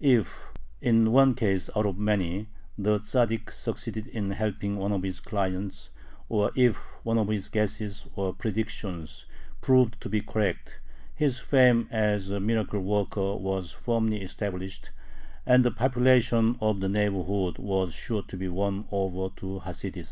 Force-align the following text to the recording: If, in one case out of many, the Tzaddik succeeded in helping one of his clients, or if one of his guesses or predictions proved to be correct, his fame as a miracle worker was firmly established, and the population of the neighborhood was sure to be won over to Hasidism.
If, 0.00 0.52
in 0.82 1.12
one 1.12 1.32
case 1.32 1.70
out 1.74 1.86
of 1.86 1.96
many, 1.96 2.48
the 2.76 2.98
Tzaddik 2.98 3.50
succeeded 3.50 4.06
in 4.08 4.28
helping 4.32 4.76
one 4.76 4.92
of 4.92 5.02
his 5.02 5.18
clients, 5.18 5.92
or 6.28 6.50
if 6.54 6.76
one 7.04 7.16
of 7.16 7.28
his 7.28 7.48
guesses 7.48 8.06
or 8.14 8.34
predictions 8.34 9.24
proved 9.62 9.98
to 10.02 10.10
be 10.10 10.20
correct, 10.20 10.80
his 11.14 11.38
fame 11.38 11.88
as 11.90 12.28
a 12.28 12.38
miracle 12.38 12.80
worker 12.80 13.36
was 13.36 13.72
firmly 13.72 14.20
established, 14.20 14.90
and 15.46 15.64
the 15.64 15.70
population 15.70 16.58
of 16.60 16.80
the 16.80 16.90
neighborhood 16.90 17.56
was 17.56 17.94
sure 17.94 18.22
to 18.24 18.36
be 18.36 18.46
won 18.48 18.86
over 18.92 19.30
to 19.36 19.60
Hasidism. 19.60 20.06